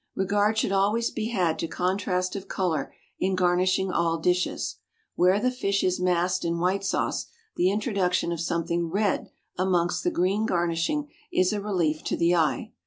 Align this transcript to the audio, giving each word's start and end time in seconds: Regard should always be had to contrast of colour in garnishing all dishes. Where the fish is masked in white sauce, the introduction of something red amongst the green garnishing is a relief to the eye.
Regard 0.15 0.57
should 0.57 0.71
always 0.71 1.11
be 1.11 1.27
had 1.27 1.59
to 1.59 1.67
contrast 1.67 2.35
of 2.35 2.47
colour 2.47 2.91
in 3.19 3.35
garnishing 3.35 3.91
all 3.91 4.17
dishes. 4.17 4.77
Where 5.13 5.39
the 5.39 5.51
fish 5.51 5.83
is 5.83 5.99
masked 5.99 6.43
in 6.43 6.57
white 6.57 6.83
sauce, 6.83 7.27
the 7.55 7.69
introduction 7.69 8.31
of 8.31 8.41
something 8.41 8.89
red 8.89 9.29
amongst 9.59 10.03
the 10.03 10.09
green 10.09 10.47
garnishing 10.47 11.11
is 11.31 11.53
a 11.53 11.61
relief 11.61 12.03
to 12.05 12.17
the 12.17 12.33
eye. 12.35 12.71